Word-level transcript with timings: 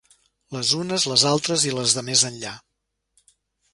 Les 0.55 0.69
unes, 0.83 1.05
les 1.11 1.25
altres 1.33 1.67
i 1.73 1.75
les 1.81 1.93
de 1.99 2.05
més 2.09 2.25
enllà. 2.31 2.55